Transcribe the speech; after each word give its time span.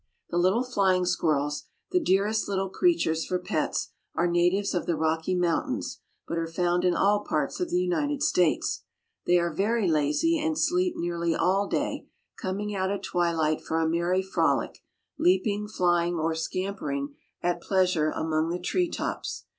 The 0.31 0.39
little 0.39 0.63
flying 0.63 1.05
squirrels, 1.05 1.65
the 1.91 1.99
dearest 1.99 2.47
little 2.49 2.69
creatures 2.69 3.23
for 3.23 3.37
pets, 3.37 3.91
are 4.15 4.25
natives 4.25 4.73
of 4.73 4.87
the 4.87 4.95
Rocky 4.95 5.35
Mountains, 5.35 5.99
but 6.27 6.39
are 6.39 6.47
found 6.47 6.83
in 6.83 6.95
all 6.95 7.23
parts 7.23 7.59
of 7.59 7.69
the 7.69 7.77
United 7.79 8.23
States. 8.23 8.81
They 9.27 9.37
are 9.37 9.53
very 9.53 9.87
lazy, 9.87 10.39
and 10.39 10.57
sleep 10.57 10.95
nearly 10.97 11.35
all 11.35 11.67
day, 11.67 12.07
coming 12.35 12.73
out 12.73 12.89
at 12.89 13.03
twilight 13.03 13.61
for 13.61 13.79
a 13.79 13.87
merry 13.87 14.23
frolic, 14.23 14.79
leaping, 15.19 15.67
flying, 15.67 16.15
or 16.15 16.33
scampering 16.33 17.13
at 17.43 17.61
pleasure 17.61 18.09
among 18.09 18.49
the 18.49 18.57
tree 18.57 18.89
tops. 18.89 19.45